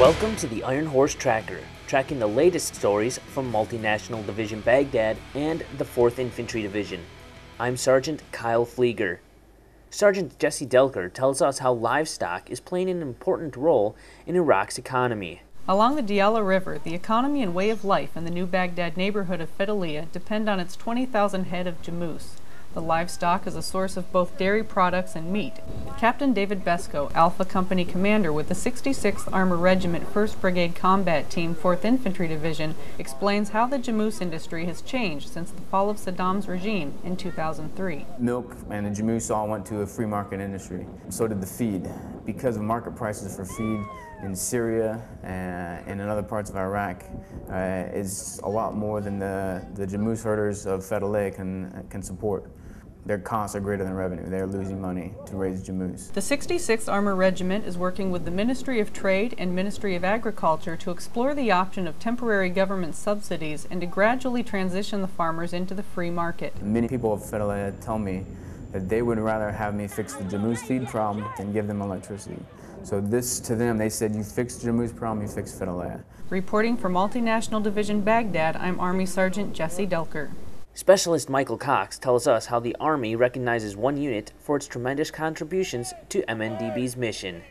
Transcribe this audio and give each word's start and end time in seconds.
Welcome 0.00 0.34
to 0.36 0.46
the 0.46 0.64
Iron 0.64 0.86
Horse 0.86 1.14
Tracker, 1.14 1.60
tracking 1.86 2.18
the 2.18 2.26
latest 2.26 2.74
stories 2.74 3.18
from 3.18 3.52
Multinational 3.52 4.24
Division 4.24 4.62
Baghdad 4.62 5.18
and 5.34 5.62
the 5.76 5.84
4th 5.84 6.18
Infantry 6.18 6.62
Division. 6.62 7.02
I'm 7.58 7.76
Sergeant 7.76 8.22
Kyle 8.32 8.64
Pflieger. 8.64 9.18
Sergeant 9.90 10.38
Jessie 10.38 10.66
Delker 10.66 11.12
tells 11.12 11.42
us 11.42 11.58
how 11.58 11.74
livestock 11.74 12.50
is 12.50 12.60
playing 12.60 12.88
an 12.88 13.02
important 13.02 13.56
role 13.56 13.94
in 14.26 14.36
Iraq's 14.36 14.78
economy. 14.78 15.42
Along 15.68 15.96
the 15.96 16.02
Diyala 16.02 16.48
River, 16.48 16.80
the 16.82 16.94
economy 16.94 17.42
and 17.42 17.54
way 17.54 17.68
of 17.68 17.84
life 17.84 18.16
in 18.16 18.24
the 18.24 18.30
New 18.30 18.46
Baghdad 18.46 18.96
neighborhood 18.96 19.42
of 19.42 19.54
Fedaliya 19.58 20.10
depend 20.12 20.48
on 20.48 20.58
its 20.58 20.76
20,000 20.76 21.44
head 21.44 21.66
of 21.66 21.82
jamoose. 21.82 22.39
The 22.72 22.80
livestock 22.80 23.48
is 23.48 23.56
a 23.56 23.62
source 23.62 23.96
of 23.96 24.12
both 24.12 24.38
dairy 24.38 24.62
products 24.62 25.16
and 25.16 25.32
meat. 25.32 25.54
Captain 25.98 26.32
David 26.32 26.64
Besko, 26.64 27.12
Alpha 27.16 27.44
Company 27.44 27.84
commander 27.84 28.32
with 28.32 28.46
the 28.46 28.54
66th 28.54 29.28
Armor 29.32 29.56
Regiment 29.56 30.14
1st 30.14 30.40
Brigade 30.40 30.76
Combat 30.76 31.28
Team 31.28 31.56
4th 31.56 31.84
Infantry 31.84 32.28
Division, 32.28 32.76
explains 32.96 33.48
how 33.48 33.66
the 33.66 33.76
jamoose 33.76 34.22
industry 34.22 34.66
has 34.66 34.82
changed 34.82 35.30
since 35.30 35.50
the 35.50 35.62
fall 35.62 35.90
of 35.90 35.96
Saddam's 35.96 36.46
regime 36.46 36.94
in 37.02 37.16
2003. 37.16 38.06
Milk 38.20 38.56
and 38.70 38.86
the 38.86 38.90
jamoose 38.90 39.34
all 39.34 39.48
went 39.48 39.66
to 39.66 39.80
a 39.80 39.86
free 39.86 40.06
market 40.06 40.38
industry. 40.38 40.86
So 41.08 41.26
did 41.26 41.40
the 41.40 41.48
feed. 41.48 41.90
Because 42.32 42.54
of 42.54 42.62
market 42.62 42.94
prices 42.94 43.34
for 43.34 43.44
feed 43.44 43.80
in 44.22 44.36
Syria 44.36 45.02
and 45.24 46.00
in 46.00 46.08
other 46.08 46.22
parts 46.22 46.48
of 46.48 46.54
Iraq 46.54 47.02
uh, 47.50 47.88
is 47.92 48.40
a 48.44 48.48
lot 48.48 48.76
more 48.76 49.00
than 49.00 49.18
the, 49.18 49.66
the 49.74 49.84
jamoose 49.84 50.22
herders 50.22 50.64
of 50.64 50.80
Fedaliya 50.84 51.34
can, 51.34 51.84
can 51.90 52.02
support 52.04 52.48
their 53.04 53.18
costs 53.18 53.56
are 53.56 53.60
greater 53.60 53.82
than 53.82 53.94
revenue. 53.94 54.28
They're 54.28 54.46
losing 54.46 54.80
money 54.80 55.14
to 55.26 55.36
raise 55.36 55.66
jamoose. 55.66 56.12
The 56.12 56.20
66th 56.20 56.92
Armor 56.92 57.16
Regiment 57.16 57.66
is 57.66 57.76
working 57.76 58.12
with 58.12 58.24
the 58.24 58.30
Ministry 58.30 58.78
of 58.78 58.92
Trade 58.92 59.34
and 59.36 59.52
Ministry 59.52 59.96
of 59.96 60.04
Agriculture 60.04 60.76
to 60.76 60.92
explore 60.92 61.34
the 61.34 61.50
option 61.50 61.88
of 61.88 61.98
temporary 61.98 62.50
government 62.50 62.94
subsidies 62.94 63.66
and 63.70 63.80
to 63.80 63.86
gradually 63.88 64.44
transition 64.44 65.00
the 65.00 65.08
farmers 65.08 65.52
into 65.52 65.74
the 65.74 65.82
free 65.82 66.10
market. 66.10 66.62
Many 66.62 66.86
people 66.86 67.12
of 67.12 67.22
Fedaliya 67.22 67.80
tell 67.80 67.98
me 67.98 68.26
that 68.72 68.88
they 68.88 69.02
would 69.02 69.18
rather 69.18 69.50
have 69.50 69.74
me 69.74 69.88
fix 69.88 70.14
the 70.14 70.24
jamoose 70.24 70.58
feed 70.58 70.86
problem 70.86 71.26
than 71.36 71.52
give 71.52 71.66
them 71.66 71.82
electricity. 71.82 72.38
So 72.82 73.00
this, 73.00 73.40
to 73.40 73.56
them, 73.56 73.76
they 73.76 73.90
said, 73.90 74.14
you 74.14 74.22
fix 74.22 74.56
the 74.56 74.92
problem, 74.96 75.26
you 75.26 75.32
fix 75.32 75.52
Fedaliya. 75.52 76.02
Reporting 76.30 76.76
for 76.76 76.88
Multinational 76.88 77.62
Division 77.62 78.00
Baghdad, 78.00 78.56
I'm 78.56 78.80
Army 78.80 79.04
Sergeant 79.04 79.52
Jessie 79.52 79.86
Delker. 79.86 80.30
Specialist 80.72 81.28
Michael 81.28 81.58
Cox 81.58 81.98
tells 81.98 82.26
us 82.26 82.46
how 82.46 82.60
the 82.60 82.76
Army 82.80 83.16
recognizes 83.16 83.76
one 83.76 83.96
unit 83.96 84.32
for 84.38 84.56
its 84.56 84.68
tremendous 84.68 85.10
contributions 85.10 85.92
to 86.08 86.22
MNDB's 86.22 86.96
mission. 86.96 87.42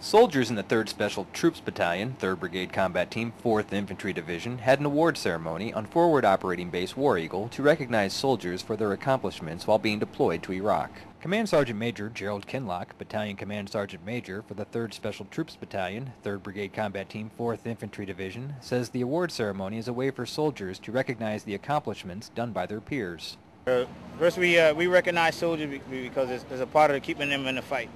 Soldiers 0.00 0.48
in 0.48 0.54
the 0.54 0.62
3rd 0.62 0.88
Special 0.88 1.26
Troops 1.32 1.58
Battalion, 1.58 2.14
3rd 2.20 2.38
Brigade 2.38 2.72
Combat 2.72 3.10
Team, 3.10 3.32
4th 3.44 3.72
Infantry 3.72 4.12
Division 4.12 4.58
had 4.58 4.78
an 4.78 4.86
award 4.86 5.18
ceremony 5.18 5.72
on 5.72 5.86
Forward 5.86 6.24
Operating 6.24 6.70
Base 6.70 6.96
War 6.96 7.18
Eagle 7.18 7.48
to 7.48 7.64
recognize 7.64 8.12
soldiers 8.12 8.62
for 8.62 8.76
their 8.76 8.92
accomplishments 8.92 9.66
while 9.66 9.80
being 9.80 9.98
deployed 9.98 10.44
to 10.44 10.52
Iraq. 10.52 10.92
Command 11.20 11.48
Sergeant 11.48 11.80
Major 11.80 12.08
Gerald 12.08 12.46
Kinlock, 12.46 12.96
Battalion 12.96 13.34
Command 13.34 13.70
Sergeant 13.70 14.06
Major 14.06 14.40
for 14.42 14.54
the 14.54 14.66
3rd 14.66 14.94
Special 14.94 15.26
Troops 15.32 15.56
Battalion, 15.56 16.12
3rd 16.24 16.44
Brigade 16.44 16.72
Combat 16.72 17.08
Team, 17.08 17.32
4th 17.36 17.66
Infantry 17.66 18.06
Division, 18.06 18.54
says 18.60 18.90
the 18.90 19.00
award 19.00 19.32
ceremony 19.32 19.78
is 19.78 19.88
a 19.88 19.92
way 19.92 20.12
for 20.12 20.24
soldiers 20.24 20.78
to 20.78 20.92
recognize 20.92 21.42
the 21.42 21.56
accomplishments 21.56 22.28
done 22.36 22.52
by 22.52 22.66
their 22.66 22.80
peers. 22.80 23.36
Uh, 23.66 23.84
first, 24.16 24.38
we, 24.38 24.60
uh, 24.60 24.72
we 24.74 24.86
recognize 24.86 25.34
soldiers 25.34 25.80
because 25.90 26.30
it's, 26.30 26.44
it's 26.52 26.62
a 26.62 26.66
part 26.66 26.92
of 26.92 27.02
keeping 27.02 27.28
them 27.28 27.48
in 27.48 27.56
the 27.56 27.62
fight. 27.62 27.90